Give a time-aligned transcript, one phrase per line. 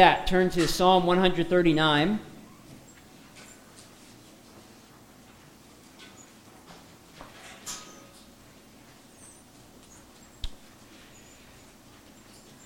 [0.00, 2.18] that, turn to Psalm 139.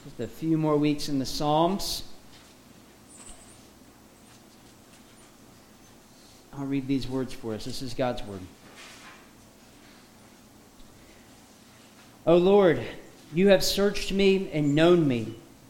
[0.05, 2.05] Just a few more weeks in the Psalms.
[6.57, 7.65] I'll read these words for us.
[7.65, 8.39] This is God's word.
[12.29, 12.81] O Lord,
[13.35, 15.35] you have searched me and known me.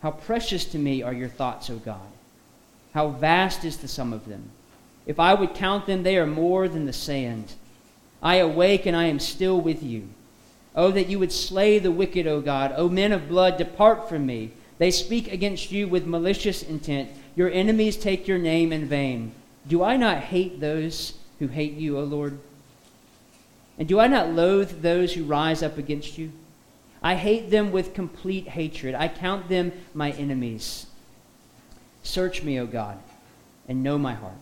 [0.00, 2.00] How precious to me are your thoughts, O God.
[2.94, 4.50] How vast is the sum of them.
[5.06, 7.54] If I would count them, they are more than the sand.
[8.22, 10.08] I awake and I am still with you.
[10.74, 12.72] Oh, that you would slay the wicked, O God.
[12.76, 14.52] O men of blood, depart from me.
[14.78, 17.10] They speak against you with malicious intent.
[17.34, 19.32] Your enemies take your name in vain.
[19.66, 22.38] Do I not hate those who hate you, O Lord?
[23.78, 26.32] And do I not loathe those who rise up against you?
[27.02, 28.94] I hate them with complete hatred.
[28.94, 30.86] I count them my enemies.
[32.02, 32.98] Search me, O God,
[33.68, 34.34] and know my heart.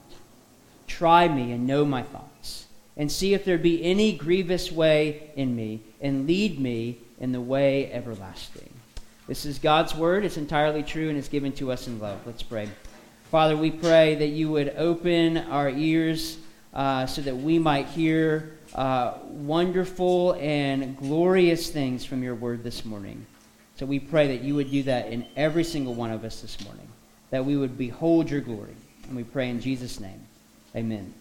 [0.86, 2.66] Try me and know my thoughts,
[2.96, 7.40] and see if there be any grievous way in me, and lead me in the
[7.40, 8.72] way everlasting.
[9.26, 10.24] This is God's word.
[10.24, 12.20] It's entirely true, and it's given to us in love.
[12.24, 12.68] Let's pray.
[13.30, 16.38] Father, we pray that you would open our ears
[16.72, 22.84] uh, so that we might hear uh, wonderful and glorious things from your word this
[22.84, 23.24] morning.
[23.76, 26.62] So we pray that you would do that in every single one of us this
[26.64, 26.88] morning,
[27.30, 28.74] that we would behold your glory.
[29.06, 30.20] And we pray in Jesus' name.
[30.74, 31.12] Amen.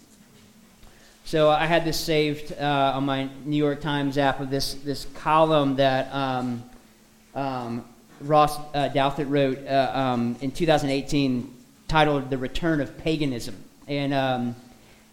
[1.26, 5.06] So I had this saved uh, on my New York Times app of this, this
[5.16, 6.64] column that um,
[7.34, 7.86] um,
[8.22, 11.54] Ross uh, Douthat wrote uh, um, in 2018
[11.88, 13.56] titled The Return of Paganism.
[13.88, 14.56] And um,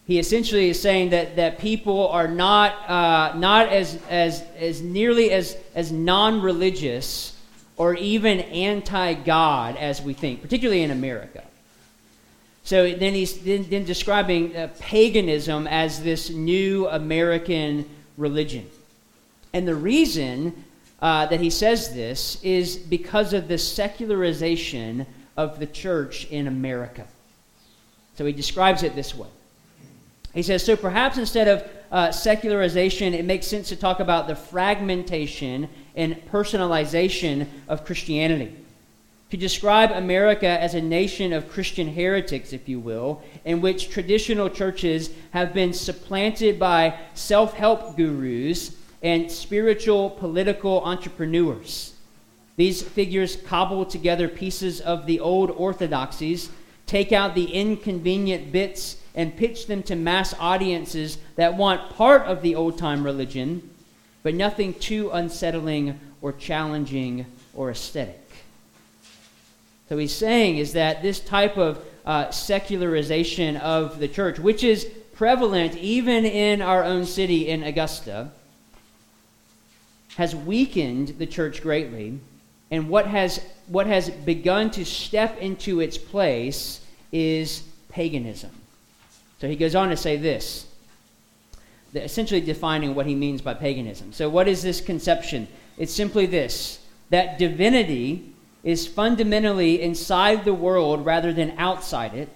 [0.06, 5.30] he essentially is saying that, that people are not, uh, not as, as, as nearly
[5.30, 7.36] as, as non religious
[7.76, 11.44] or even anti God as we think, particularly in America.
[12.64, 18.68] So then he's then, then describing uh, paganism as this new American religion.
[19.52, 20.64] And the reason
[21.00, 27.06] uh, that he says this is because of the secularization of the church in America.
[28.16, 29.28] So he describes it this way
[30.34, 34.34] he says, so perhaps instead of uh, secularization, it makes sense to talk about the
[34.34, 38.56] fragmentation and personalization of Christianity.
[39.30, 44.48] To describe America as a nation of Christian heretics, if you will, in which traditional
[44.48, 51.94] churches have been supplanted by self help gurus and spiritual political entrepreneurs.
[52.56, 56.50] These figures cobble together pieces of the old orthodoxies,
[56.92, 62.42] take out the inconvenient bits and pitch them to mass audiences that want part of
[62.42, 63.70] the old time religion,
[64.22, 67.24] but nothing too unsettling or challenging
[67.54, 68.20] or aesthetic.
[69.88, 74.84] So he's saying is that this type of uh, secularization of the church, which is
[75.14, 78.30] prevalent even in our own city in Augusta,
[80.16, 82.20] has weakened the church greatly.
[82.70, 86.80] And what has, what has begun to step into its place
[87.12, 88.50] is paganism.
[89.38, 90.66] So he goes on to say this,
[91.94, 94.12] essentially defining what he means by paganism.
[94.12, 95.48] So, what is this conception?
[95.76, 96.78] It's simply this
[97.10, 98.32] that divinity
[98.64, 102.28] is fundamentally inside the world rather than outside it,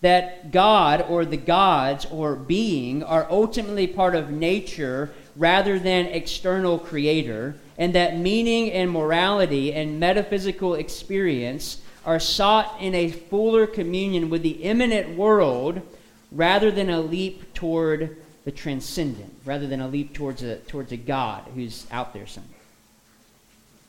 [0.00, 6.78] that God or the gods or being are ultimately part of nature rather than external
[6.78, 14.30] creator, and that meaning and morality and metaphysical experience are sought in a fuller communion
[14.30, 15.82] with the immanent world
[16.30, 20.96] rather than a leap toward the transcendent, rather than a leap towards a, towards a
[20.96, 22.52] God who's out there somewhere.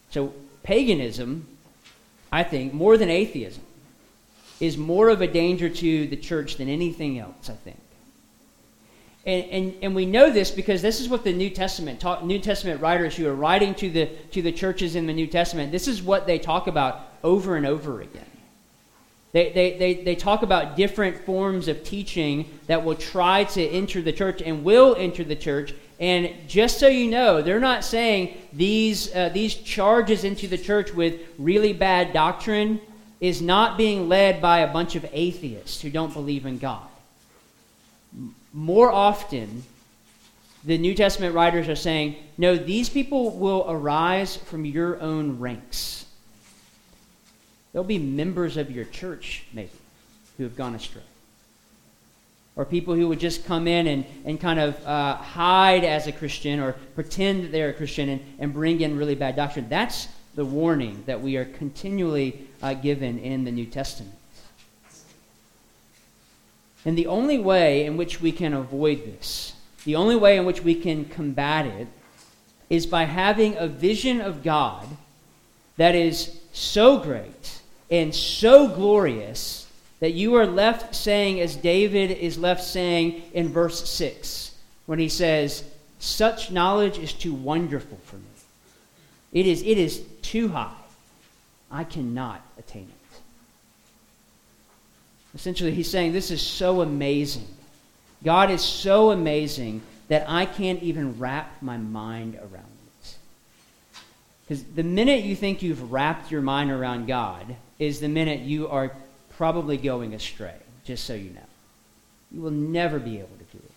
[0.10, 0.34] So,
[0.64, 1.48] paganism,
[2.32, 3.62] I think, more than atheism,
[4.60, 7.78] is more of a danger to the church than anything else, I think.
[9.28, 12.40] And, and, and we know this because this is what the New Testament talk, New
[12.40, 15.90] Testament writers who are writing to the, to the churches in the New Testament, this
[15.90, 18.24] is what they talk about over and over again.
[19.34, 24.02] They, they, they, they talk about different forms of teaching that will try to enter
[24.02, 25.74] the church and will enter the church.
[26.00, 30.94] And just so you know, they're not saying these, uh, these charges into the church
[30.94, 32.80] with really bad doctrine
[33.20, 36.87] is not being led by a bunch of atheists who don't believe in God.
[38.54, 39.64] More often,
[40.64, 46.06] the New Testament writers are saying, no, these people will arise from your own ranks.
[47.72, 49.70] They'll be members of your church, maybe,
[50.38, 51.04] who have gone astray.
[52.56, 56.12] Or people who would just come in and, and kind of uh, hide as a
[56.12, 59.70] Christian or pretend that they're a Christian and, and bring in really bad doctrine.
[59.70, 64.17] That's the warning that we are continually uh, given in the New Testament.
[66.88, 69.52] And the only way in which we can avoid this,
[69.84, 71.90] the only way in which we can combat it,
[72.70, 74.88] is by having a vision of God
[75.76, 77.62] that is so great
[77.92, 79.68] and so glorious
[80.00, 84.56] that you are left saying, as David is left saying in verse 6,
[84.86, 85.66] when he says,
[86.00, 88.24] Such knowledge is too wonderful for me.
[89.34, 90.72] It is, it is too high.
[91.70, 92.97] I cannot attain it.
[95.38, 97.46] Essentially, he's saying this is so amazing.
[98.24, 102.66] God is so amazing that I can't even wrap my mind around
[103.02, 103.18] it.
[104.44, 108.68] Because the minute you think you've wrapped your mind around God is the minute you
[108.68, 108.92] are
[109.38, 111.42] probably going astray, just so you know.
[112.32, 113.72] You will never be able to do it.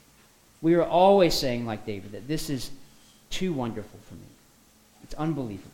[0.63, 2.71] We are always saying, like David, that this is
[3.29, 4.21] too wonderful for me.
[5.03, 5.71] It's unbelievable.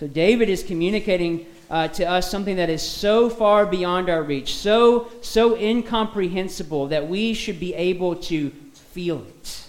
[0.00, 4.54] So David is communicating uh, to us something that is so far beyond our reach,
[4.54, 9.66] so so incomprehensible that we should be able to feel it.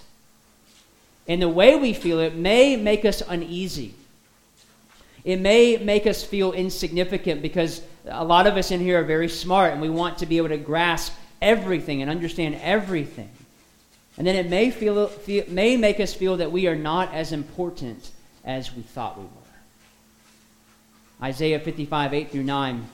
[1.26, 3.94] And the way we feel it may make us uneasy.
[5.24, 9.30] It may make us feel insignificant because a lot of us in here are very
[9.30, 13.30] smart and we want to be able to grasp everything and understand everything.
[14.18, 17.32] And then it may, feel, feel, may make us feel that we are not as
[17.32, 18.10] important
[18.44, 19.43] as we thought we were.
[21.24, 22.86] Isaiah 55, 8 through 9.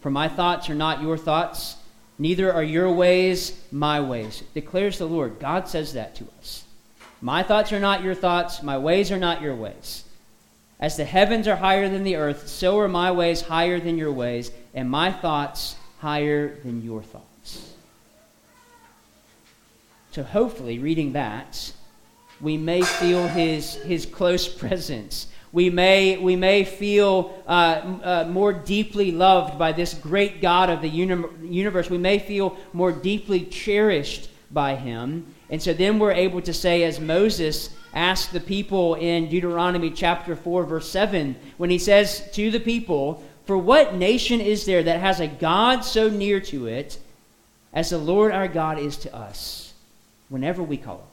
[0.00, 1.74] For my thoughts are not your thoughts,
[2.16, 5.40] neither are your ways my ways, declares the Lord.
[5.40, 6.62] God says that to us.
[7.20, 10.04] My thoughts are not your thoughts, my ways are not your ways.
[10.78, 14.12] As the heavens are higher than the earth, so are my ways higher than your
[14.12, 17.74] ways, and my thoughts higher than your thoughts.
[20.12, 21.72] So, hopefully, reading that,
[22.40, 28.52] we may feel his, his close presence we may, we may feel uh, uh, more
[28.52, 31.90] deeply loved by this great God of the uni- universe.
[31.90, 35.26] We may feel more deeply cherished by him.
[35.48, 40.36] And so then we're able to say, as Moses asked the people in Deuteronomy chapter
[40.36, 45.00] 4, verse 7, when he says to the people, For what nation is there that
[45.00, 46.98] has a God so near to it
[47.72, 49.74] as the Lord our God is to us
[50.28, 51.09] whenever we call upon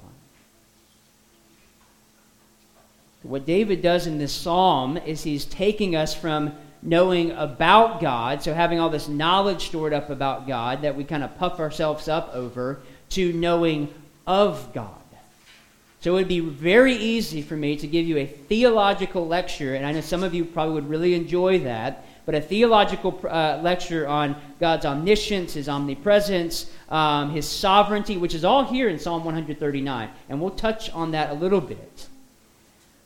[3.23, 8.53] What David does in this psalm is he's taking us from knowing about God, so
[8.53, 12.29] having all this knowledge stored up about God that we kind of puff ourselves up
[12.33, 13.93] over, to knowing
[14.27, 14.91] of God.
[16.01, 19.85] So it would be very easy for me to give you a theological lecture, and
[19.85, 24.07] I know some of you probably would really enjoy that, but a theological uh, lecture
[24.07, 30.09] on God's omniscience, His omnipresence, um, His sovereignty, which is all here in Psalm 139.
[30.29, 32.07] And we'll touch on that a little bit.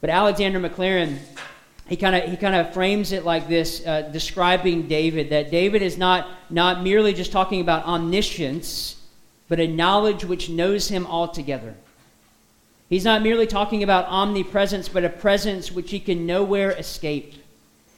[0.02, 1.20] But Alexander Maclaren,
[1.88, 5.84] he kind of he kind of frames it like this, uh, describing David that David
[5.84, 9.00] is not not merely just talking about omniscience,
[9.48, 11.76] but a knowledge which knows him altogether.
[12.90, 17.36] He's not merely talking about omnipresence, but a presence which he can nowhere escape.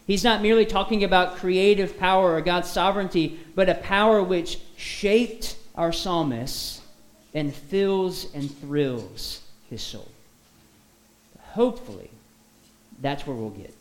[0.05, 5.55] He's not merely talking about creative power or God's sovereignty, but a power which shaped
[5.75, 6.81] our psalmist
[7.33, 10.12] and fills and thrills his soul
[11.53, 12.10] hopefully,
[13.01, 13.74] that's where we'll get.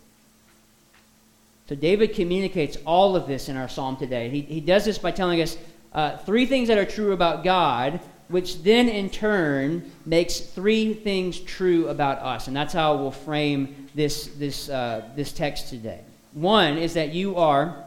[1.68, 4.28] So David communicates all of this in our psalm today.
[4.28, 5.56] He, he does this by telling us
[5.94, 11.38] uh, three things that are true about God, which then in turn makes three things
[11.38, 12.46] true about us.
[12.48, 16.00] And that's how we'll frame this, this, uh, this text today.
[16.32, 17.84] One is that you are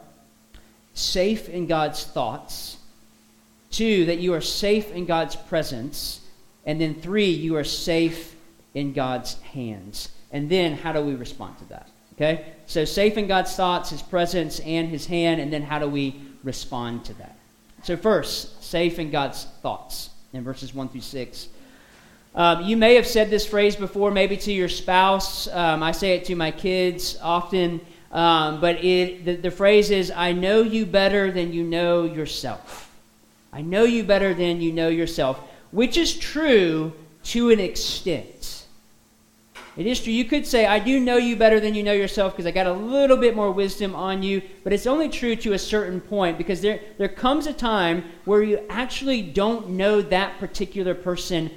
[0.94, 2.78] safe in God's thoughts.
[3.72, 6.22] Two, that you are safe in God's presence.
[6.66, 8.35] And then three, you are safe
[8.76, 10.10] in God's hands.
[10.32, 11.90] And then how do we respond to that?
[12.14, 12.54] Okay?
[12.68, 16.22] So safe in God's thoughts, his presence, and his hand, and then how do we
[16.44, 17.36] respond to that?
[17.84, 21.48] So, first, safe in God's thoughts in verses 1 through 6.
[22.34, 25.48] Um, you may have said this phrase before, maybe to your spouse.
[25.48, 27.80] Um, I say it to my kids often.
[28.12, 32.92] Um, but it, the, the phrase is, I know you better than you know yourself.
[33.52, 35.40] I know you better than you know yourself,
[35.72, 36.94] which is true
[37.26, 38.55] to an extent.
[39.78, 40.14] It is true.
[40.14, 42.66] You could say, I do know you better than you know yourself because I got
[42.66, 46.38] a little bit more wisdom on you, but it's only true to a certain point
[46.38, 51.52] because there, there comes a time where you actually don't know that particular person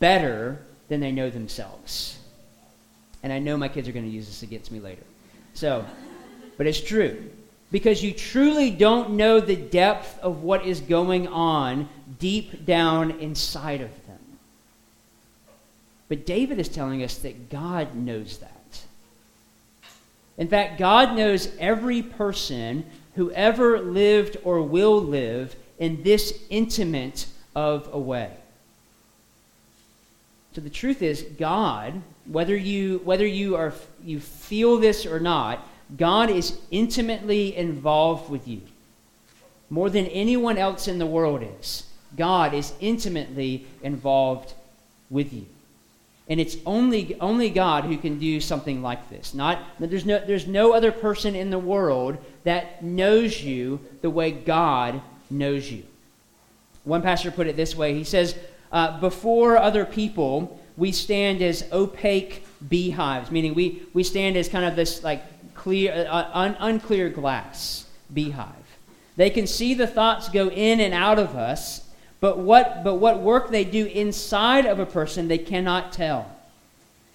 [0.00, 2.18] better than they know themselves.
[3.22, 5.04] And I know my kids are going to use this against me later.
[5.54, 5.84] So,
[6.56, 7.30] but it's true.
[7.70, 13.80] Because you truly don't know the depth of what is going on deep down inside
[13.80, 13.90] of.
[16.10, 18.82] But David is telling us that God knows that.
[20.36, 27.26] In fact, God knows every person who ever lived or will live in this intimate
[27.54, 28.32] of a way.
[30.52, 35.64] So the truth is, God, whether you whether you are you feel this or not,
[35.96, 38.62] God is intimately involved with you.
[39.68, 41.84] More than anyone else in the world is.
[42.16, 44.54] God is intimately involved
[45.08, 45.46] with you.
[46.30, 49.34] And it's only, only God who can do something like this.
[49.34, 54.30] Not, there's, no, there's no other person in the world that knows you the way
[54.30, 55.82] God knows you.
[56.84, 58.38] One pastor put it this way he says,
[58.72, 64.64] uh, Before other people, we stand as opaque beehives, meaning we, we stand as kind
[64.64, 68.46] of this like clear, uh, un, unclear glass beehive.
[69.16, 71.86] They can see the thoughts go in and out of us,
[72.20, 76.30] but what, but what work they do inside of a person, they cannot tell.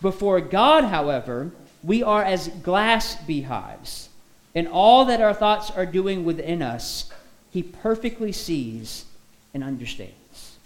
[0.02, 1.52] Before God, however,
[1.84, 4.10] we are as glass beehives,
[4.56, 7.12] and all that our thoughts are doing within us,
[7.52, 9.06] He perfectly sees
[9.54, 10.58] and understands.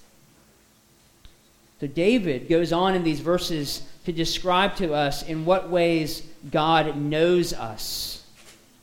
[1.82, 6.98] So David goes on in these verses to describe to us in what ways God
[6.98, 8.26] knows us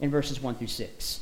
[0.00, 1.20] in verses 1 through 6.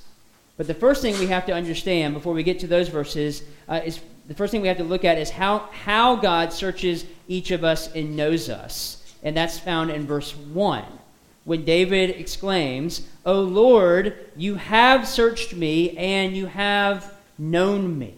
[0.56, 3.80] But the first thing we have to understand before we get to those verses uh,
[3.84, 7.50] is the first thing we have to look at is how, how God searches each
[7.50, 9.02] of us and knows us.
[9.22, 10.84] And that's found in verse 1.
[11.44, 18.14] When David exclaims, O Lord, you have searched me and you have known me.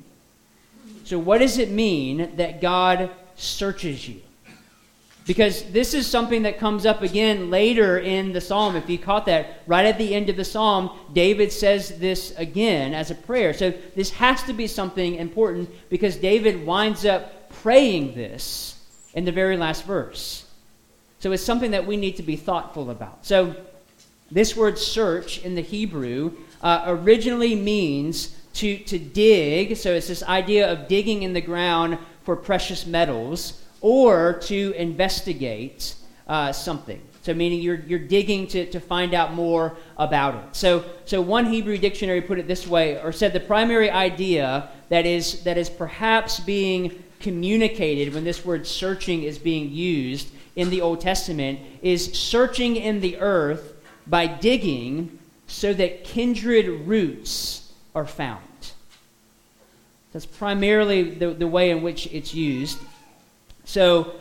[1.04, 4.20] So, what does it mean that God searches you?
[5.26, 8.76] Because this is something that comes up again later in the psalm.
[8.76, 12.94] If you caught that, right at the end of the psalm, David says this again
[12.94, 13.52] as a prayer.
[13.52, 18.80] So this has to be something important because David winds up praying this
[19.14, 20.44] in the very last verse.
[21.18, 23.26] So it's something that we need to be thoughtful about.
[23.26, 23.56] So
[24.30, 29.76] this word search in the Hebrew uh, originally means to, to dig.
[29.76, 35.94] So it's this idea of digging in the ground for precious metals or to investigate
[36.26, 37.00] uh, something.
[37.22, 40.56] So, meaning you're, you're digging to, to find out more about it.
[40.56, 45.06] So, so, one Hebrew dictionary put it this way, or said the primary idea that
[45.06, 50.80] is, that is perhaps being communicated when this word searching is being used in the
[50.80, 53.72] Old Testament is searching in the earth
[54.04, 55.16] by digging
[55.46, 58.42] so that kindred roots are found.
[60.12, 62.78] That's primarily the, the way in which it's used.
[63.66, 64.14] So,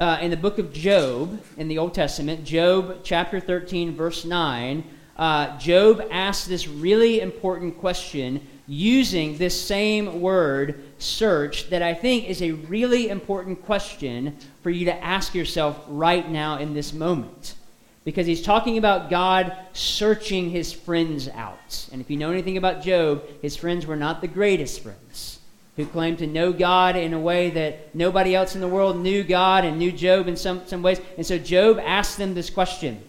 [0.00, 4.82] uh, in the book of Job, in the Old Testament, Job chapter 13, verse 9,
[5.18, 12.26] uh, Job asks this really important question using this same word, search, that I think
[12.26, 17.54] is a really important question for you to ask yourself right now in this moment.
[18.02, 21.86] Because he's talking about God searching his friends out.
[21.92, 25.40] And if you know anything about Job, his friends were not the greatest friends
[25.76, 29.22] who claimed to know God in a way that nobody else in the world knew
[29.22, 31.00] God and knew Job in some, some ways.
[31.16, 33.00] And so Job asked them this question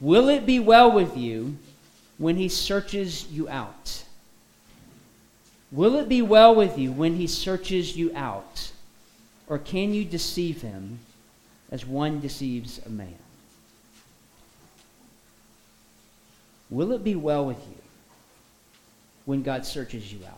[0.00, 1.58] Will it be well with you
[2.16, 4.04] when he searches you out?
[5.70, 8.72] Will it be well with you when he searches you out?
[9.46, 10.98] Or can you deceive him
[11.70, 13.14] as one deceives a man?
[16.70, 17.76] Will it be well with you
[19.24, 20.37] when God searches you out?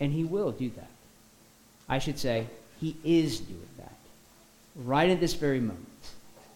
[0.00, 0.90] And he will do that.
[1.88, 2.46] I should say,
[2.80, 3.94] he is doing that.
[4.74, 5.86] Right at this very moment,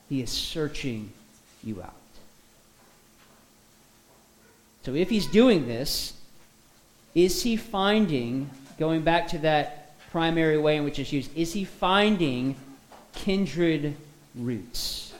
[0.08, 1.10] he is searching
[1.64, 1.94] you out.
[4.82, 6.14] So if he's doing this,
[7.14, 11.64] is he finding, going back to that primary way in which it's used, is he
[11.64, 12.56] finding
[13.12, 13.96] kindred
[14.34, 15.12] roots?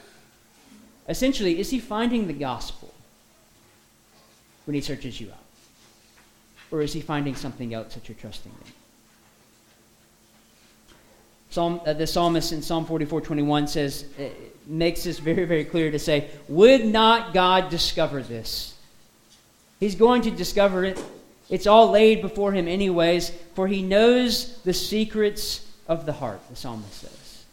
[1.07, 2.93] Essentially, is he finding the gospel
[4.65, 5.37] when he searches you out?
[6.71, 8.71] Or is he finding something else that you're trusting in?
[11.49, 14.23] Psalm, uh, the psalmist in Psalm 44:21 says, uh,
[14.65, 18.75] makes this very, very clear to say, Would not God discover this?
[19.79, 21.03] He's going to discover it.
[21.49, 26.55] It's all laid before him, anyways, for he knows the secrets of the heart, the
[26.55, 27.43] psalmist says.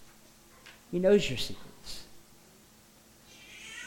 [0.92, 1.67] He knows your secrets.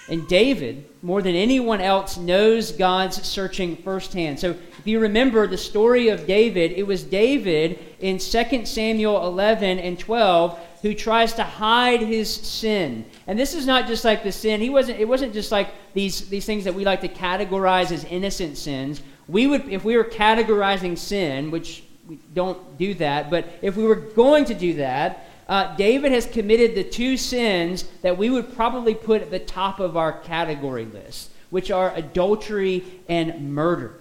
[0.10, 4.40] And David, more than anyone else, knows God's searching firsthand.
[4.40, 9.80] So if you remember the story of David, it was David in 2 Samuel 11
[9.80, 13.06] and 12 who tries to hide his sin.
[13.28, 14.60] And this is not just like the sin.
[14.60, 18.04] He wasn't it wasn't just like these these things that we like to categorize as
[18.06, 19.02] innocent sins.
[19.28, 23.84] We would if we were categorizing sin, which we don't do that, but if we
[23.84, 28.56] were going to do that, uh, David has committed the two sins that we would
[28.56, 34.00] probably put at the top of our category list, which are adultery and murder.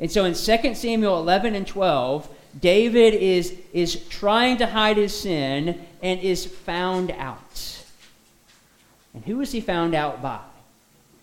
[0.00, 2.28] And so in 2 Samuel 11 and 12,
[2.60, 7.82] David is, is trying to hide his sin and is found out.
[9.14, 10.40] And who is he found out by?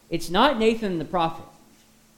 [0.10, 1.46] It's not Nathan the prophet,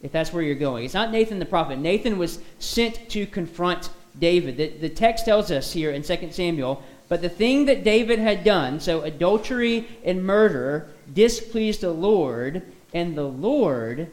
[0.02, 0.86] if that's where you're going.
[0.86, 1.80] It's not Nathan the prophet.
[1.80, 3.90] Nathan was sent to confront
[4.20, 4.58] David.
[4.58, 8.44] The, the text tells us here in 2 Samuel, but the thing that David had
[8.44, 14.10] done, so adultery and murder, displeased the Lord, and the Lord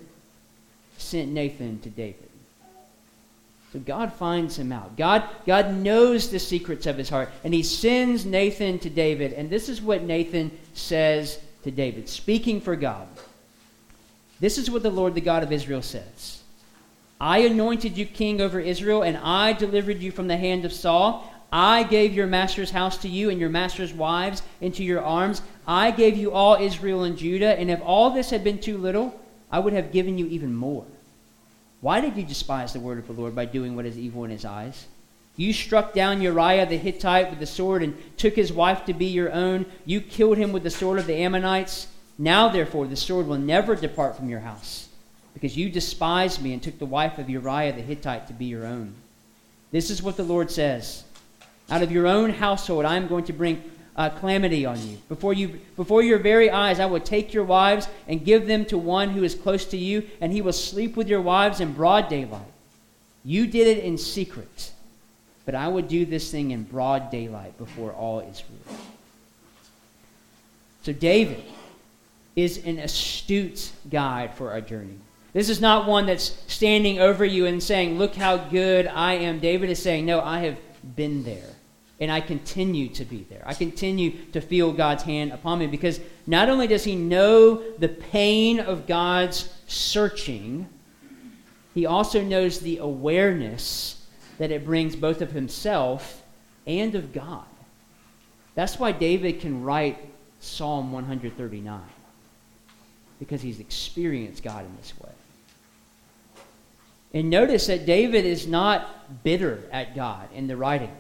[0.99, 2.29] sent Nathan to David.
[3.73, 4.97] So God finds him out.
[4.97, 9.33] God, God knows the secrets of his heart, and he sends Nathan to David.
[9.33, 13.09] And this is what Nathan says to David, speaking for God.
[14.39, 16.44] This is what the Lord, the God of Israel, says
[17.21, 21.31] I anointed you king over Israel, and I delivered you from the hand of Saul.
[21.53, 25.41] I gave your master's house to you and your master's wives into your arms.
[25.67, 29.19] I gave you all Israel and Judah, and if all this had been too little,
[29.51, 30.85] I would have given you even more.
[31.81, 34.31] Why did you despise the word of the Lord by doing what is evil in
[34.31, 34.87] his eyes?
[35.37, 39.07] You struck down Uriah the Hittite with the sword and took his wife to be
[39.07, 39.67] your own.
[39.85, 41.89] You killed him with the sword of the Ammonites.
[42.19, 44.84] Now, therefore, the sword will never depart from your house,
[45.35, 48.65] because you despised me and took the wife of Uriah the Hittite to be your
[48.65, 48.95] own.
[49.73, 51.05] This is what the Lord says
[51.69, 53.63] Out of your own household I am going to bring
[53.97, 54.99] uh, calamity on you.
[55.09, 55.61] Before, you.
[55.77, 59.23] before your very eyes, I will take your wives and give them to one who
[59.23, 62.43] is close to you, and he will sleep with your wives in broad daylight.
[63.25, 64.73] You did it in secret,
[65.45, 68.79] but I would do this thing in broad daylight before all Israel.
[70.83, 71.43] So, David
[72.37, 74.99] is an astute guide for our journey.
[75.35, 79.41] This is not one that's standing over you and saying, Look how good I am.
[79.41, 80.57] David is saying, No, I have
[80.97, 81.51] been there.
[82.01, 83.43] And I continue to be there.
[83.45, 87.89] I continue to feel God's hand upon me because not only does he know the
[87.89, 90.69] pain of God's searching,
[91.75, 94.07] he also knows the awareness
[94.39, 96.23] that it brings both of himself
[96.67, 97.45] and of God.
[98.55, 99.99] That's why David can write
[100.39, 101.81] Psalm 139
[103.19, 105.11] because he's experienced God in this way.
[107.15, 110.91] And notice that David is not bitter at God in the writing.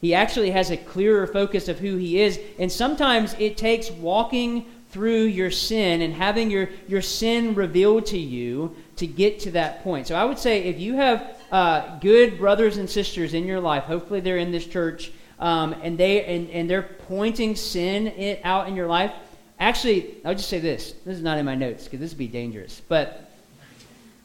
[0.00, 2.40] He actually has a clearer focus of who he is.
[2.58, 8.18] And sometimes it takes walking through your sin and having your, your sin revealed to
[8.18, 10.06] you to get to that point.
[10.06, 13.84] So I would say if you have uh, good brothers and sisters in your life,
[13.84, 18.68] hopefully they're in this church, um, and, they, and, and they're pointing sin it out
[18.68, 19.12] in your life.
[19.58, 20.92] Actually, I'll just say this.
[21.04, 22.80] This is not in my notes because this would be dangerous.
[22.88, 23.29] But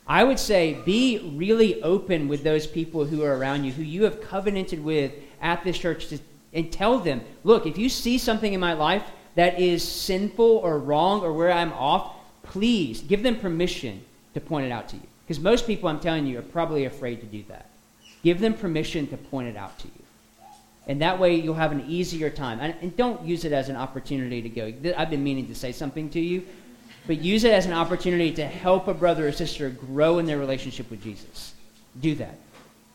[0.08, 4.04] I would say be really open with those people who are around you, who you
[4.04, 6.20] have covenanted with at this church to,
[6.54, 9.04] and tell them, look, if you see something in my life
[9.36, 12.14] that is sinful or wrong or where I'm off,
[12.44, 15.08] please give them permission to point it out to you.
[15.26, 17.68] Because most people, I'm telling you, are probably afraid to do that.
[18.24, 20.06] Give them permission to point it out to you.
[20.88, 22.60] And that way you'll have an easier time.
[22.60, 25.72] And, and don't use it as an opportunity to go, I've been meaning to say
[25.72, 26.46] something to you,
[27.08, 30.38] but use it as an opportunity to help a brother or sister grow in their
[30.38, 31.54] relationship with Jesus.
[32.02, 32.38] Do that.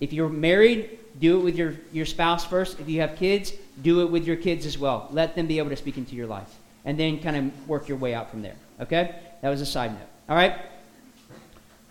[0.00, 2.80] If you're married, do it with your, your spouse first.
[2.80, 5.08] If you have kids, do it with your kids as well.
[5.10, 6.48] Let them be able to speak into your life.
[6.84, 8.56] And then kind of work your way out from there.
[8.80, 9.14] Okay?
[9.42, 10.08] That was a side note.
[10.28, 10.56] All right?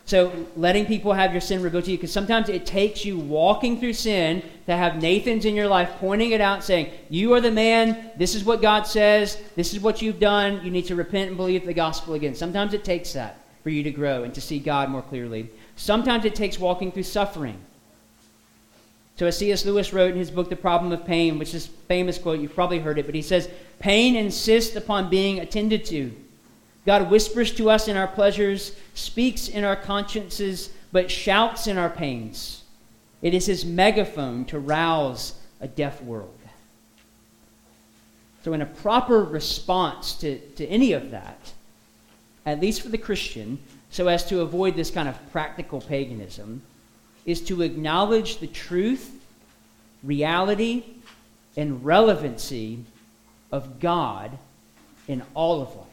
[0.10, 3.80] So, letting people have your sin revealed to you, because sometimes it takes you walking
[3.80, 7.52] through sin to have Nathan's in your life pointing it out, saying, You are the
[7.52, 11.28] man, this is what God says, this is what you've done, you need to repent
[11.28, 12.34] and believe the gospel again.
[12.34, 15.48] Sometimes it takes that for you to grow and to see God more clearly.
[15.76, 17.60] Sometimes it takes walking through suffering.
[19.18, 19.64] So, as C.S.
[19.64, 22.80] Lewis wrote in his book, The Problem of Pain, which is famous quote, you've probably
[22.80, 26.16] heard it, but he says, Pain insists upon being attended to.
[26.86, 31.90] God whispers to us in our pleasures, speaks in our consciences, but shouts in our
[31.90, 32.64] pains.
[33.22, 36.34] It is his megaphone to rouse a deaf world.
[38.44, 41.54] So, in a proper response to, to any of that,
[42.46, 46.62] at least for the Christian, so as to avoid this kind of practical paganism,
[47.26, 49.12] is to acknowledge the truth,
[50.04, 50.84] reality,
[51.58, 52.80] and relevancy
[53.52, 54.38] of God
[55.08, 55.89] in all of life.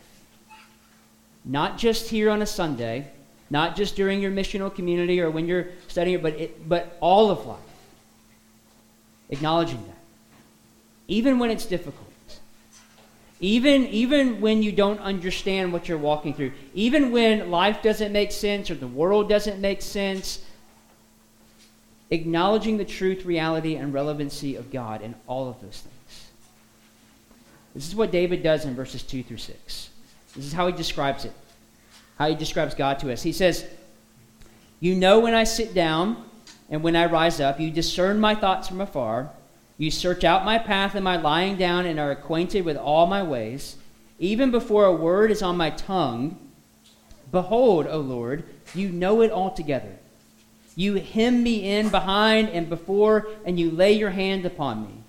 [1.47, 3.09] Not just here on a Sunday,
[3.49, 7.31] not just during your missional community or when you're studying it, but, it, but all
[7.31, 7.61] of life.
[9.31, 9.97] Acknowledging that.
[11.07, 12.03] Even when it's difficult.
[13.39, 16.53] Even, even when you don't understand what you're walking through.
[16.75, 20.45] Even when life doesn't make sense or the world doesn't make sense.
[22.11, 26.31] Acknowledging the truth, reality, and relevancy of God in all of those things.
[27.75, 29.91] This is what David does in verses 2 through 6.
[30.37, 31.33] This is how he describes it,
[32.19, 33.23] how he describes God to us.
[33.23, 33.67] He says,
[34.81, 36.25] You know when I sit down
[36.69, 39.31] and when I rise up, you discern my thoughts from afar.
[39.79, 43.23] You search out my path and my lying down and are acquainted with all my
[43.23, 43.77] ways.
[44.19, 46.39] Even before a word is on my tongue,
[47.31, 48.45] behold, O Lord,
[48.75, 49.97] you know it altogether.
[50.75, 55.03] You hem me in behind and before, and you lay your hand upon me.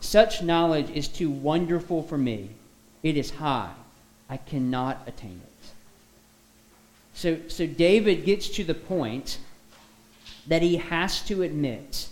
[0.00, 2.50] Such knowledge is too wonderful for me.
[3.02, 3.72] It is high.
[4.28, 5.56] I cannot attain it.
[7.14, 9.38] So, so David gets to the point
[10.46, 12.08] that he has to admit,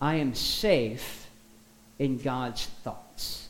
[0.00, 1.28] I am safe
[1.98, 3.48] in God's thoughts.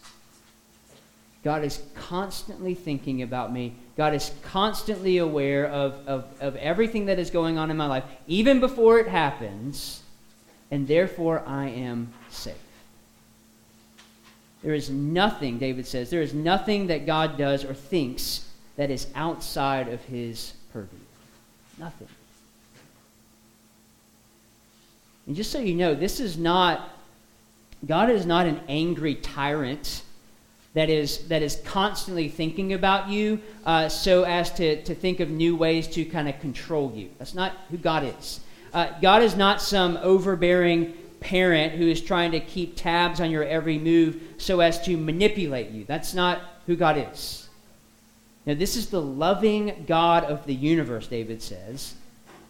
[1.42, 3.74] God is constantly thinking about me.
[3.96, 8.04] God is constantly aware of, of, of everything that is going on in my life,
[8.26, 10.02] even before it happens,
[10.70, 12.63] and therefore I am safe.
[14.64, 19.06] There is nothing, David says, there is nothing that God does or thinks that is
[19.14, 20.98] outside of his purview.
[21.78, 22.08] Nothing.
[25.26, 26.88] And just so you know, this is not,
[27.86, 30.02] God is not an angry tyrant
[30.72, 35.28] that is, that is constantly thinking about you uh, so as to, to think of
[35.30, 37.10] new ways to kind of control you.
[37.18, 38.40] That's not who God is.
[38.72, 43.44] Uh, God is not some overbearing parent who is trying to keep tabs on your
[43.44, 45.84] every move so as to manipulate you.
[45.84, 47.48] That's not who God is.
[48.46, 51.94] Now, this is the loving God of the universe, David says,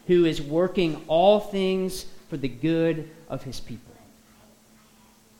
[0.08, 3.94] who is working all things for the good of his people.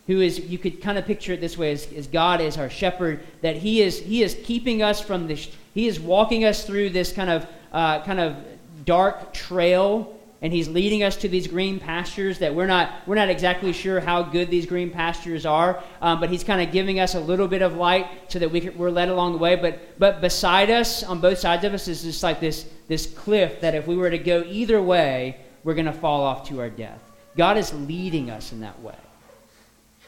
[0.06, 2.70] Who is, you could kind of picture it this way as, as God is our
[2.70, 6.90] shepherd, that he is, he is keeping us from this, he is walking us through
[6.90, 8.36] this kind of, uh, kind of
[8.84, 13.30] dark trail and he's leading us to these green pastures that we're not we're not
[13.30, 17.14] exactly sure how good these green pastures are um, but he's kind of giving us
[17.14, 19.56] a little bit of light so that we we're led along the way.
[19.56, 23.62] But but beside us on both sides of us is just like this this cliff
[23.62, 26.68] that if we were to go either way we're going to fall off to our
[26.68, 27.00] death.
[27.38, 28.94] God is leading us in that way.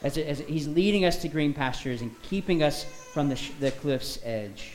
[0.02, 4.18] As, as he's leading us to green pastures and keeping us from the, the cliff's
[4.22, 4.72] edge.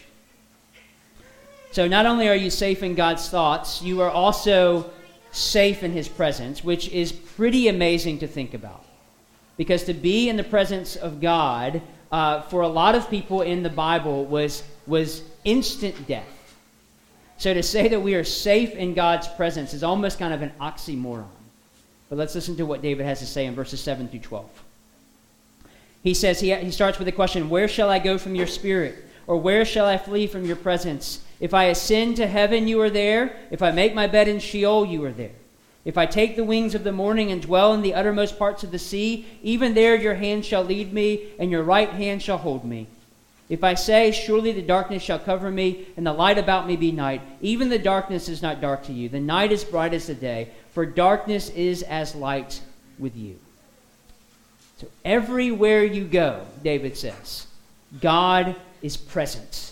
[1.72, 4.92] So not only are you safe in god's thoughts you are also
[5.32, 8.86] safe in his presence, which is pretty amazing to think about.
[9.58, 13.64] Because to be in the presence of God, uh, for a lot of people in
[13.64, 16.28] the Bible, was, was instant death.
[17.38, 20.52] So to say that we are safe in God's presence is almost kind of an
[20.60, 21.26] oxymoron.
[22.10, 24.50] But let's listen to what David has to say in verses 7 through 12.
[26.04, 29.06] He says, he, he starts with the question, Where shall I go from your spirit?
[29.28, 31.24] Or where shall I flee from your presence?
[31.42, 33.36] If I ascend to heaven, you are there.
[33.50, 35.32] If I make my bed in Sheol, you are there.
[35.84, 38.72] If I take the wings of the morning and dwell in the uttermost parts of
[38.72, 42.64] the sea, even there your hand shall lead me, and your right hand shall hold
[42.64, 42.88] me.
[43.50, 46.92] If I say, Surely the darkness shall cover me, and the light about me be
[46.92, 49.10] night, even the darkness is not dark to you.
[49.10, 52.62] The night is bright as the day, for darkness is as light
[53.00, 53.40] with you.
[54.78, 57.48] So everywhere you go, David says,
[58.00, 59.71] God is present.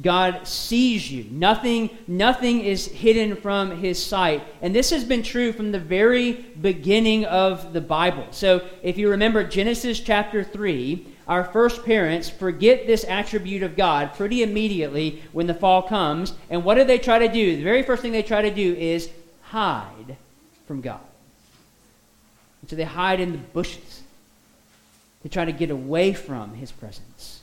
[0.00, 1.24] God sees you.
[1.30, 4.42] Nothing, nothing is hidden from his sight.
[4.62, 8.26] And this has been true from the very beginning of the Bible.
[8.30, 14.14] So if you remember Genesis chapter 3, our first parents forget this attribute of God
[14.14, 16.34] pretty immediately when the fall comes.
[16.50, 17.56] And what do they try to do?
[17.56, 19.10] The very first thing they try to do is
[19.42, 20.16] hide
[20.66, 21.00] from God.
[22.62, 24.02] And so they hide in the bushes
[25.22, 27.42] to try to get away from his presence,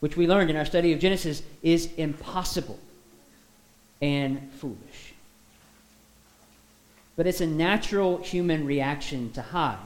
[0.00, 2.78] which we learned in our study of Genesis is impossible
[4.02, 5.14] and foolish.
[7.16, 9.78] But it's a natural human reaction to hide,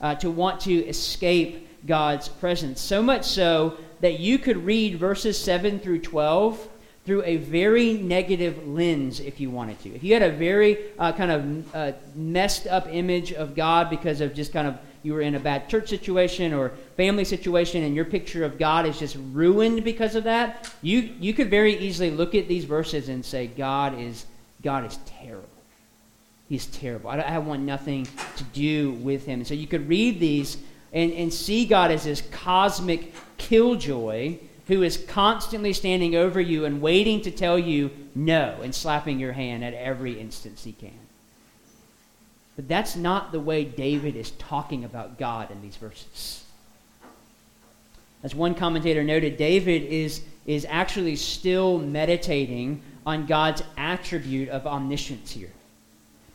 [0.00, 2.80] uh, to want to escape God's presence.
[2.80, 6.68] So much so that you could read verses 7 through 12
[7.04, 9.94] through a very negative lens if you wanted to.
[9.94, 14.20] If you had a very uh, kind of uh, messed up image of God because
[14.20, 14.76] of just kind of
[15.06, 18.86] you were in a bad church situation or family situation and your picture of God
[18.86, 23.08] is just ruined because of that, you, you could very easily look at these verses
[23.08, 24.26] and say, God is,
[24.62, 25.48] God is terrible.
[26.48, 27.10] He's terrible.
[27.10, 29.38] I, I want nothing to do with him.
[29.38, 30.56] And so you could read these
[30.92, 36.82] and, and see God as this cosmic killjoy who is constantly standing over you and
[36.82, 41.05] waiting to tell you no and slapping your hand at every instance he can.
[42.56, 46.42] But that's not the way David is talking about God in these verses.
[48.22, 55.30] As one commentator noted, David is, is actually still meditating on God's attribute of omniscience
[55.30, 55.52] here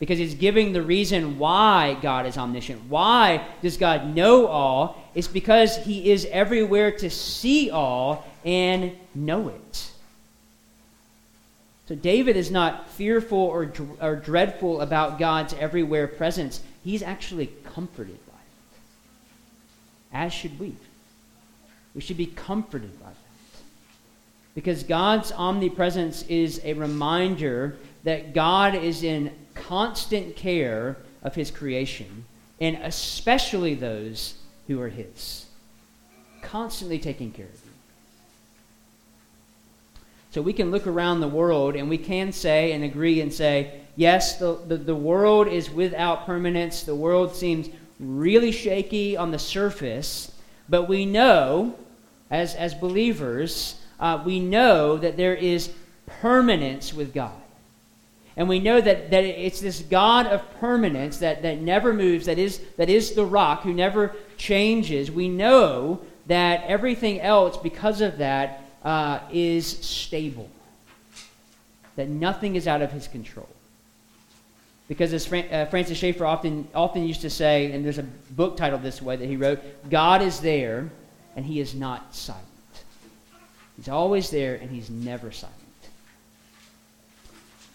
[0.02, 2.82] because he's giving the reason why God is omniscient.
[2.90, 5.12] Why does God know all?
[5.14, 9.91] It's because he is everywhere to see all and know it.
[11.92, 16.62] So David is not fearful or, or dreadful about God's everywhere presence.
[16.86, 20.14] He's actually comforted by it.
[20.14, 20.78] As should we.
[21.94, 23.62] We should be comforted by that.
[24.56, 27.76] Because God's omnipresence is a reminder
[28.06, 32.24] that God is in constant care of his creation,
[32.62, 34.36] and especially those
[34.68, 35.46] who are his.
[36.42, 37.61] Constantly taking care of.
[40.32, 43.82] So we can look around the world and we can say and agree and say,
[43.98, 46.84] yes, the, the, the world is without permanence.
[46.84, 50.32] The world seems really shaky on the surface,
[50.70, 51.76] but we know,
[52.32, 55.72] as, as believers, uh, we know that there is
[56.08, 57.34] permanence with God.
[58.38, 62.40] And we know that, that it's this God of permanence that, that never moves, that
[62.40, 65.12] is, that is the rock, who never changes.
[65.12, 70.50] We know that everything else, because of that, uh, is stable,
[71.96, 73.50] that nothing is out of his control.
[74.88, 78.58] Because as Fran- uh, Francis Schaeffer often, often used to say, and there's a book
[78.58, 80.90] titled this way that he wrote God is there
[81.36, 82.46] and he is not silent.
[83.78, 85.58] He's always there and he's never silent.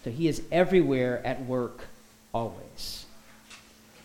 [0.04, 1.86] So he is everywhere at work
[2.34, 3.06] always.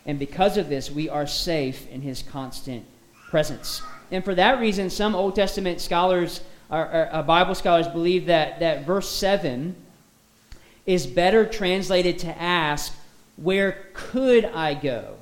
[0.04, 2.84] And because of this, we are safe in his constant
[3.28, 3.82] presence.
[4.10, 6.40] And for that reason, some Old Testament scholars,
[6.72, 9.76] or, or, uh, Bible scholars, believe that, that verse 7
[10.86, 12.94] is better translated to ask,
[13.36, 15.16] Where could I go?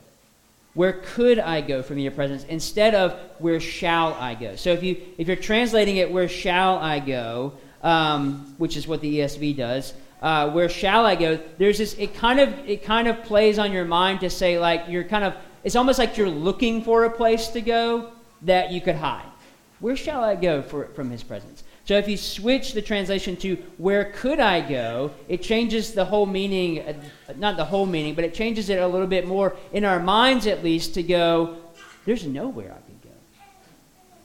[0.75, 2.45] Where could I go from your presence?
[2.45, 4.55] Instead of where shall I go?
[4.55, 9.01] So if you if you're translating it, where shall I go, um, which is what
[9.01, 11.41] the ESV does, uh, where shall I go?
[11.59, 11.95] There's this.
[11.95, 15.25] It kind of it kind of plays on your mind to say like you're kind
[15.25, 15.35] of.
[15.65, 19.30] It's almost like you're looking for a place to go that you could hide.
[19.81, 21.65] Where shall I go for, from His presence?
[21.87, 26.27] So if you switch the translation to where could I go, it changes the whole
[26.27, 26.81] meaning.
[26.81, 26.93] Uh,
[27.37, 30.47] not the whole meaning, but it changes it a little bit more in our minds
[30.47, 31.57] at least to go.
[32.05, 33.17] There's nowhere I could go.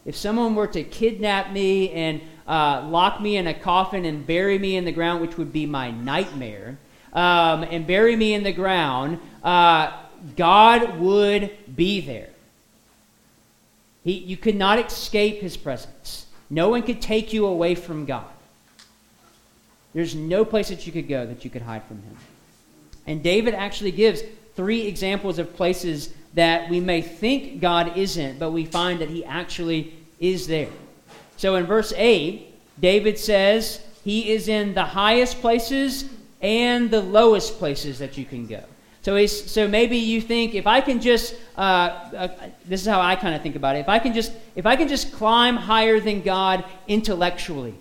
[0.06, 4.60] If someone were to kidnap me and uh, lock me in a coffin and bury
[4.60, 6.78] me in the ground, which would be my nightmare,
[7.14, 9.92] um, and bury me in the ground, uh,
[10.36, 12.30] God would be there.
[14.06, 16.28] He, you could not escape his presence.
[16.50, 18.28] No one could take you away from God.
[19.94, 22.16] There's no place that you could go that you could hide from him.
[23.08, 24.22] And David actually gives
[24.56, 29.26] three examples of places that we may think God isn't, but we find that he
[29.26, 30.70] actually is there.
[31.38, 36.06] So in verse 8, David says he is in the highest places
[36.42, 38.64] and the lowest places that you can go.
[39.06, 42.28] So, so maybe you think if I can just, uh, uh,
[42.66, 43.80] this is how I kind of think about it.
[43.82, 47.76] If I can just, if I can just climb higher than God intellectually,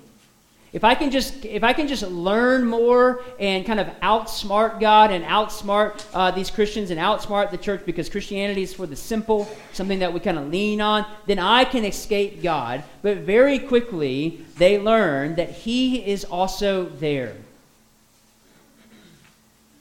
[0.74, 5.12] if I can just if I can just learn more and kind of outsmart God
[5.12, 9.48] and outsmart uh, these Christians and outsmart the church because Christianity is for the simple,
[9.72, 12.84] something that we kind of lean on, then I can escape God.
[13.00, 17.34] But very quickly they learn that He is also there.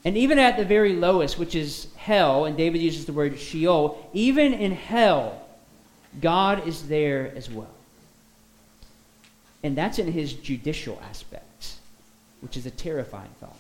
[0.06, 4.10] And even at the very lowest, which is hell, and David uses the word Sheol,
[4.14, 5.42] even in hell,
[6.20, 7.70] God is there as well.
[9.64, 11.78] And that's in his judicial aspects,
[12.42, 13.56] which is a terrifying thought.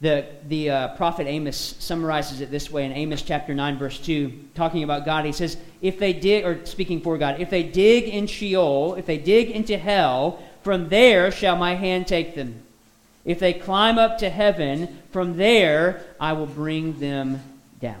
[0.00, 4.32] The, the uh, prophet Amos summarizes it this way in Amos chapter 9, verse 2,
[4.54, 5.24] talking about God.
[5.24, 9.06] He says, If they dig, or speaking for God, if they dig in Sheol, if
[9.06, 12.62] they dig into hell, from there shall my hand take them.
[13.28, 17.42] If they climb up to heaven, from there I will bring them
[17.78, 18.00] down.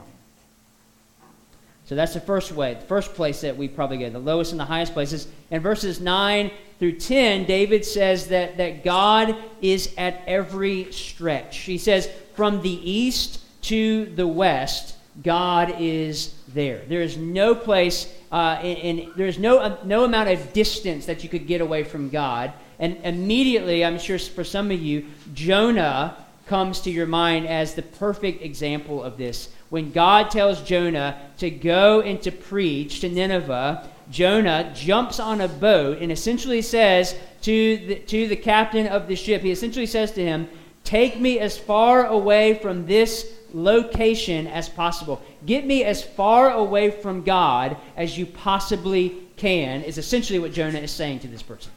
[1.84, 4.60] So that's the first way, the first place that we probably get, the lowest and
[4.60, 5.28] the highest places.
[5.50, 11.58] In verses 9 through 10, David says that, that God is at every stretch.
[11.58, 16.80] He says, from the east to the west, God is there.
[16.88, 21.28] There is no place, uh, and there's no, uh, no amount of distance that you
[21.28, 22.54] could get away from God.
[22.78, 27.82] And immediately, I'm sure for some of you, Jonah comes to your mind as the
[27.82, 29.50] perfect example of this.
[29.68, 35.48] When God tells Jonah to go and to preach to Nineveh, Jonah jumps on a
[35.48, 40.12] boat and essentially says to the, to the captain of the ship, he essentially says
[40.12, 40.48] to him,
[40.84, 45.20] Take me as far away from this location as possible.
[45.44, 50.78] Get me as far away from God as you possibly can, is essentially what Jonah
[50.78, 51.72] is saying to this person.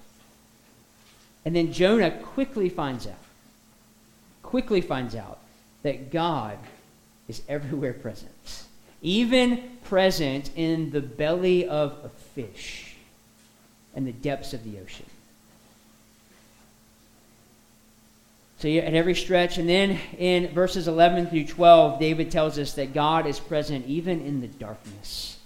[1.44, 3.16] And then Jonah quickly finds out
[4.52, 5.40] quickly finds out
[5.82, 6.58] that God
[7.30, 8.66] is everywhere present,
[9.02, 12.98] even present in the belly of a fish
[13.96, 15.06] and the depths of the ocean.
[18.58, 22.94] So at every stretch, and then in verses 11 through 12, David tells us that
[22.94, 25.38] God is present even in the darkness.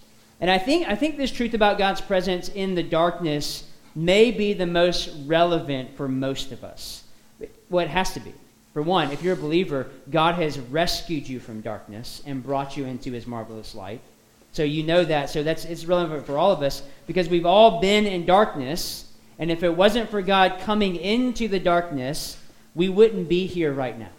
[0.41, 4.53] And I think, I think this truth about God's presence in the darkness may be
[4.53, 7.03] the most relevant for most of us.
[7.69, 8.33] Well, it has to be.
[8.73, 12.85] For one, if you're a believer, God has rescued you from darkness and brought you
[12.85, 14.01] into his marvelous light.
[14.51, 15.29] So you know that.
[15.29, 19.49] So that's it's relevant for all of us because we've all been in darkness, and
[19.49, 22.37] if it wasn't for God coming into the darkness,
[22.73, 24.09] we wouldn't be here right now.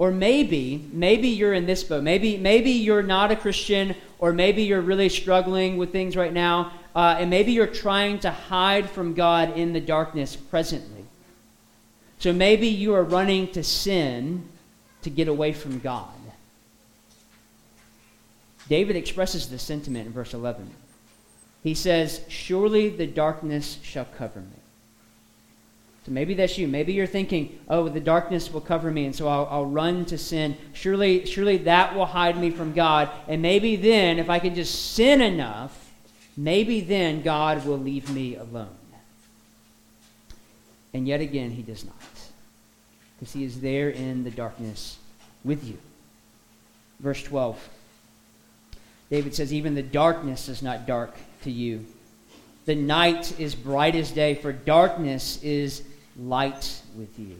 [0.00, 2.02] Or maybe, maybe you're in this boat.
[2.02, 6.72] Maybe, maybe you're not a Christian, or maybe you're really struggling with things right now,
[6.96, 11.04] uh, and maybe you're trying to hide from God in the darkness presently.
[12.18, 14.48] So maybe you are running to sin
[15.02, 16.08] to get away from God.
[18.70, 20.70] David expresses this sentiment in verse 11.
[21.62, 24.59] He says, Surely the darkness shall cover me.
[26.06, 26.66] So maybe that's you.
[26.66, 30.16] Maybe you're thinking, oh, the darkness will cover me, and so I'll, I'll, run to
[30.16, 30.56] sin.
[30.72, 33.10] Surely, surely that will hide me from God.
[33.28, 35.92] And maybe then, if I can just sin enough,
[36.36, 38.76] maybe then God will leave me alone.
[40.94, 41.94] And yet again, he does not
[43.20, 44.96] because he is there in the darkness
[45.44, 45.76] with you.
[47.00, 47.68] Verse 12.
[49.10, 51.84] David says, Even the darkness is not dark to you.
[52.64, 55.82] The night is bright as day, for darkness is
[56.20, 57.36] light with you.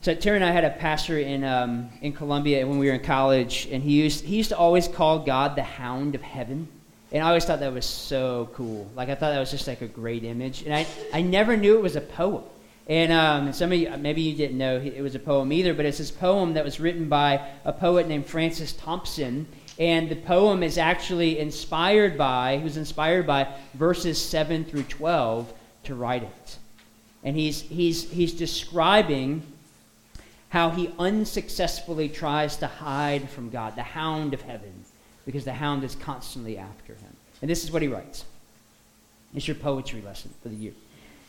[0.00, 3.02] So Terry and I had a pastor in um, in Columbia when we were in
[3.02, 6.68] college, and he used he used to always call God the Hound of Heaven,
[7.10, 8.88] and I always thought that was so cool.
[8.94, 11.76] Like I thought that was just like a great image, and I I never knew
[11.76, 12.44] it was a poem.
[12.88, 15.84] And um, some of you, maybe you didn't know it was a poem either, but
[15.86, 19.48] it's this poem that was written by a poet named Francis Thompson.
[19.78, 25.52] And the poem is actually inspired by, he was inspired by verses 7 through 12
[25.86, 26.58] to write it.
[27.24, 29.42] And he's, he's, he's describing
[30.50, 34.84] how he unsuccessfully tries to hide from God, the hound of heaven,
[35.24, 37.16] because the hound is constantly after him.
[37.42, 38.24] And this is what he writes.
[39.34, 40.72] It's your poetry lesson for the year.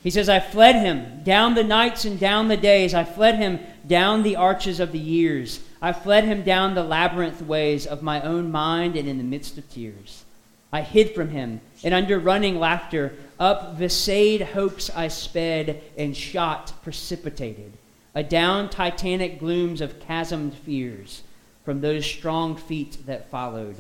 [0.03, 2.93] He says, I fled him down the nights and down the days.
[2.93, 5.59] I fled him down the arches of the years.
[5.81, 9.57] I fled him down the labyrinth ways of my own mind and in the midst
[9.57, 10.23] of tears.
[10.71, 16.73] I hid from him, and under running laughter, up visayed hopes I sped, and shot
[16.83, 17.73] precipitated,
[18.15, 21.21] adown titanic glooms of chasmed fears,
[21.63, 23.75] from those strong feet that followed,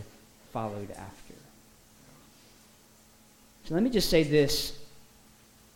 [0.51, 1.33] followed after.
[3.65, 4.77] So let me just say this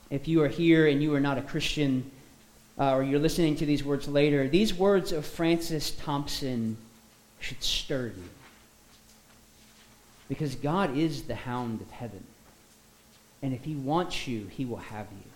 [0.10, 2.10] if you are here and you are not a Christian,
[2.78, 6.78] uh, or you're listening to these words later, these words of Francis Thompson
[7.40, 8.30] should stir you.
[10.30, 12.24] Because God is the hound of heaven.
[13.42, 15.32] And if he wants you, he will have you.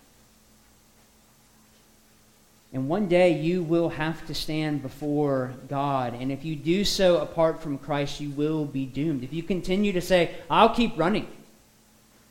[2.74, 6.14] And one day you will have to stand before God.
[6.14, 9.24] And if you do so apart from Christ, you will be doomed.
[9.24, 11.28] If you continue to say, I'll keep running,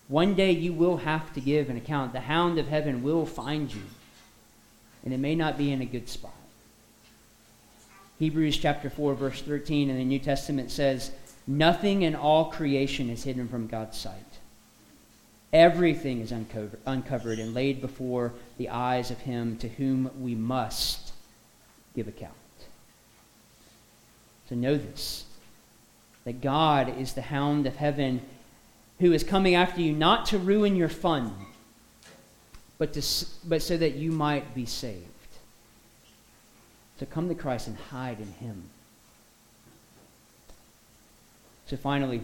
[0.09, 2.13] one day you will have to give an account.
[2.13, 3.83] The hound of heaven will find you,
[5.03, 6.35] and it may not be in a good spot.
[8.19, 11.11] Hebrews chapter 4, verse 13 in the New Testament says,
[11.47, 14.34] Nothing in all creation is hidden from God's sight.
[15.55, 21.13] Everything is uncovered, and laid before the eyes of him to whom we must
[21.95, 22.35] give account.
[24.49, 25.25] So know this
[26.25, 28.21] that God is the hound of heaven
[28.99, 31.33] who is coming after you not to ruin your fun,
[32.79, 35.05] but, to, but so that you might be saved.
[36.99, 38.65] So come to Christ and hide in him.
[41.67, 42.23] So finally,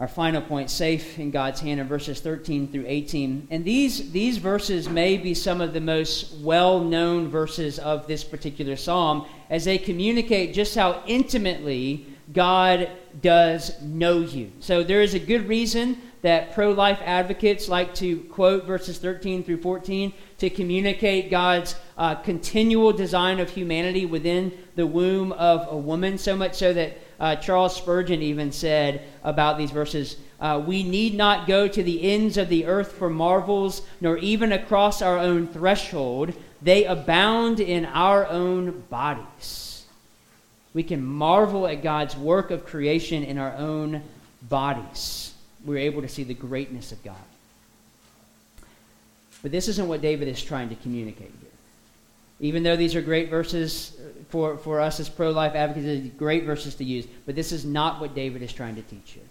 [0.00, 3.46] our final point, safe in God's hand in verses 13 through 18.
[3.50, 8.24] And these, these verses may be some of the most well known verses of this
[8.24, 12.90] particular psalm as they communicate just how intimately God
[13.20, 14.50] does know you.
[14.58, 19.44] So there is a good reason that pro life advocates like to quote verses 13
[19.44, 25.76] through 14 to communicate God's uh, continual design of humanity within the womb of a
[25.76, 30.82] woman, so much so that uh, Charles Spurgeon even said about these verses uh, We
[30.82, 35.16] need not go to the ends of the earth for marvels, nor even across our
[35.16, 36.34] own threshold.
[36.60, 39.86] They abound in our own bodies.
[40.74, 44.02] We can marvel at God's work of creation in our own
[44.42, 45.32] bodies.
[45.64, 47.16] We're able to see the greatness of God.
[49.40, 51.32] But this isn't what David is trying to communicate.
[52.40, 56.44] Even though these are great verses uh, for, for us as pro life advocates, great
[56.44, 59.22] verses to use, but this is not what David is trying to teach you.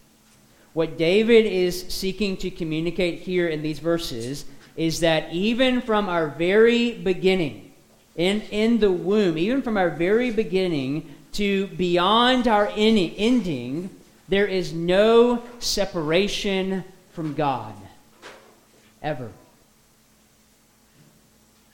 [0.73, 4.45] What David is seeking to communicate here in these verses
[4.75, 7.73] is that even from our very beginning,
[8.15, 13.89] in, in the womb, even from our very beginning to beyond our ending,
[14.29, 17.75] there is no separation from God.
[19.01, 19.29] Ever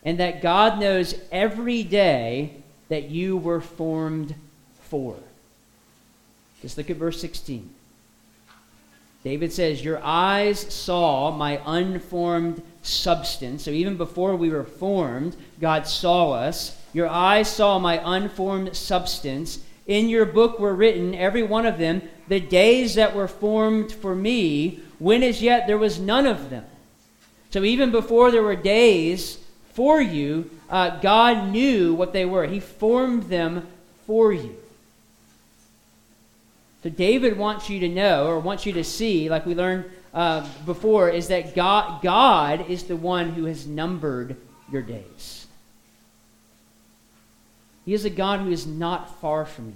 [0.04, 2.54] and that God knows every day
[2.89, 4.36] that you were formed
[4.82, 5.16] for.
[6.62, 7.70] Just look at verse 16.
[9.24, 13.64] David says, Your eyes saw my unformed substance.
[13.64, 16.78] So even before we were formed, God saw us.
[16.93, 19.60] Your eyes saw my unformed substance.
[19.88, 24.16] In your book were written, every one of them, the days that were formed for
[24.16, 26.66] me, when as yet there was none of them.
[27.50, 29.39] So even before there were days
[29.74, 32.45] for you, uh, God knew what they were.
[32.45, 33.67] He formed them
[34.05, 34.55] for you.
[36.84, 40.47] So David wants you to know, or wants you to see, like we learned uh,
[40.65, 44.38] before, is that God, God is the one who has numbered
[44.72, 45.45] your days.
[47.86, 49.74] He is a God who is not far from you.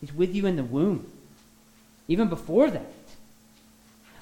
[0.00, 1.10] He's with you in the womb,
[2.08, 2.92] even before that.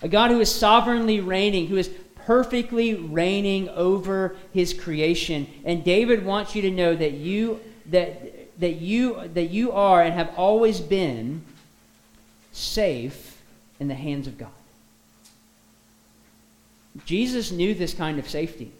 [0.02, 1.90] A God who is sovereignly reigning, who is
[2.26, 5.46] perfectly reigning over his creation.
[5.64, 10.14] And David wants you to know that you that that you that you are and
[10.14, 11.42] have always been
[12.52, 13.42] safe
[13.78, 14.50] in the hands of God.
[17.04, 18.72] Jesus knew this kind of safety.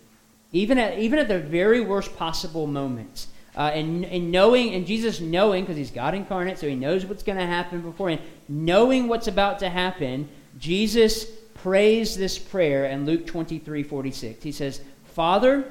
[0.52, 3.28] Even at, even at the very worst possible moments.
[3.56, 7.22] Uh, and, and knowing, and Jesus knowing, because he's God incarnate, so he knows what's
[7.22, 10.28] going to happen beforehand, knowing what's about to happen,
[10.58, 11.26] Jesus
[11.62, 14.42] prays this prayer in Luke 23 46.
[14.42, 14.80] He says,
[15.14, 15.64] Father,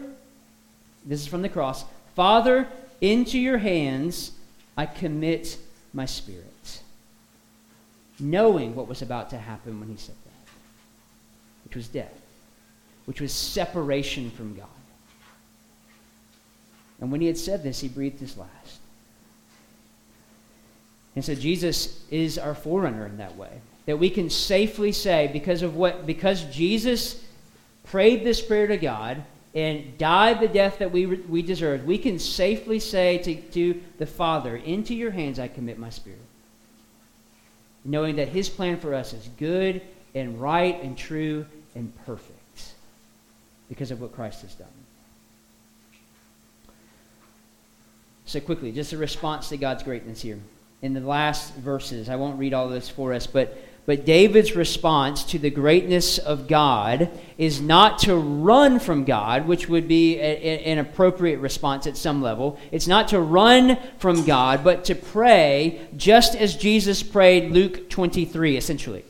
[1.06, 1.86] this is from the cross,
[2.16, 2.68] Father,
[3.02, 4.32] into your hands
[4.78, 5.58] I commit
[5.94, 6.82] my spirit.
[8.20, 10.52] Knowing what was about to happen when he said that,
[11.64, 12.14] which was death,
[13.06, 14.68] which was separation from God.
[17.00, 18.80] And when he had said this, he breathed his last.
[21.16, 25.64] And so Jesus is our forerunner in that way that we can safely say because
[25.64, 27.26] of what because Jesus
[27.86, 29.24] prayed this prayer to God
[29.56, 34.06] and died the death that we, we deserved, we can safely say to, to the
[34.06, 36.22] Father, Into your hands I commit my spirit.
[37.84, 39.82] Knowing that his plan for us is good
[40.14, 42.74] and right and true and perfect
[43.70, 44.68] because of what Christ has done.
[48.28, 50.38] So, quickly, just a response to God's greatness here.
[50.84, 55.24] In the last verses, I won't read all this for us, but but David's response
[55.24, 60.22] to the greatness of God is not to run from God, which would be a,
[60.22, 62.60] a, an appropriate response at some level.
[62.72, 68.58] It's not to run from God, but to pray just as Jesus prayed, Luke 23,
[68.58, 69.04] essentially.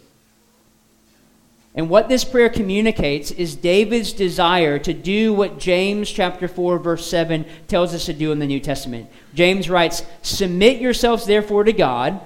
[1.76, 7.06] And what this prayer communicates is David's desire to do what James chapter 4 verse
[7.08, 9.10] 7 tells us to do in the New Testament.
[9.34, 12.20] James writes, "Submit yourselves therefore to God,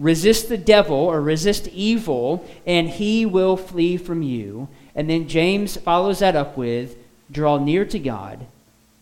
[0.00, 4.66] resist the devil or resist evil, and he will flee from you.
[4.96, 6.96] And then James follows that up with
[7.30, 8.44] draw near to God,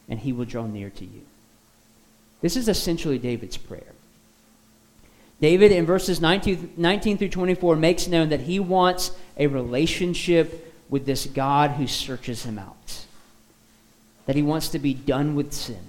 [0.08, 1.22] and he will draw near to you.
[2.42, 3.94] This is essentially David's prayer.
[5.40, 11.06] David, in verses 19, 19, through 24, makes known that he wants a relationship with
[11.06, 13.04] this God who searches him out,
[14.26, 15.87] that he wants to be done with sin,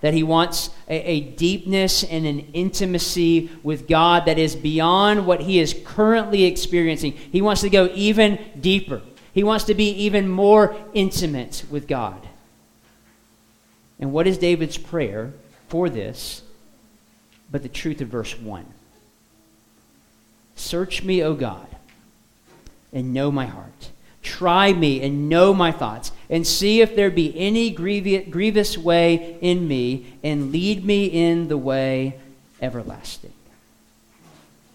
[0.00, 5.40] that he wants a, a deepness and an intimacy with God that is beyond what
[5.40, 7.12] he is currently experiencing.
[7.12, 12.26] He wants to go even deeper, he wants to be even more intimate with God.
[14.00, 15.32] And what is David's prayer
[15.68, 16.42] for this?
[17.50, 18.66] but the truth of verse 1.
[20.56, 21.66] Search me, O God,
[22.92, 23.90] and know my heart.
[24.22, 29.66] Try me and know my thoughts, and see if there be any grievous way in
[29.66, 32.18] me, and lead me in the way
[32.60, 33.32] everlasting.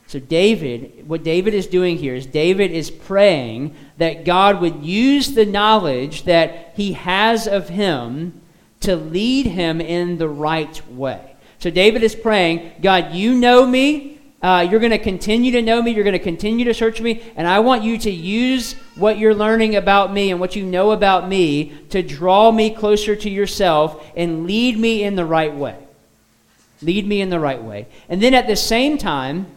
[0.07, 5.33] So, David, what David is doing here is David is praying that God would use
[5.33, 8.39] the knowledge that he has of him
[8.81, 11.35] to lead him in the right way.
[11.59, 14.19] So David is praying, God, you know me.
[14.41, 15.91] Uh, you're going to continue to know me.
[15.91, 17.23] You're going to continue to search me.
[17.37, 20.91] And I want you to use what you're learning about me and what you know
[20.91, 25.77] about me to draw me closer to yourself and lead me in the right way.
[26.81, 27.87] Lead me in the right way.
[28.09, 29.47] And then at the same time,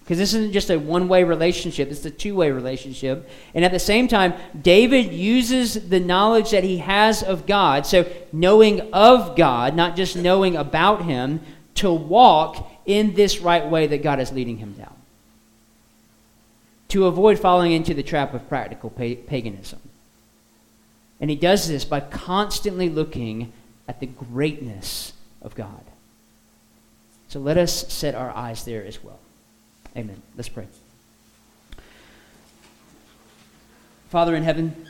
[0.00, 3.28] because this isn't just a one way relationship, it's a two way relationship.
[3.54, 8.10] And at the same time, David uses the knowledge that he has of God, so
[8.32, 11.40] knowing of God, not just knowing about him,
[11.76, 14.94] to walk in this right way that God is leading him down.
[16.92, 19.80] To avoid falling into the trap of practical paganism.
[21.20, 23.54] And he does this by constantly looking
[23.88, 25.84] at the greatness of God.
[27.28, 29.18] So let us set our eyes there as well.
[29.96, 30.20] Amen.
[30.36, 30.66] Let's pray.
[34.10, 34.86] Father in heaven,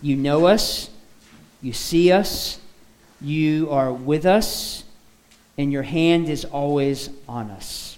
[0.00, 0.88] you know us,
[1.60, 2.58] you see us,
[3.20, 4.84] you are with us,
[5.58, 7.93] and your hand is always on us.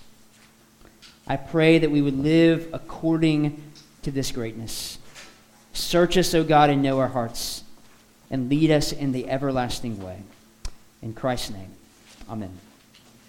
[1.26, 3.62] I pray that we would live according
[4.02, 4.98] to this greatness.
[5.72, 7.64] Search us, O God, and know our hearts,
[8.30, 10.18] and lead us in the everlasting way.
[11.02, 11.70] In Christ's name,
[12.30, 12.58] amen.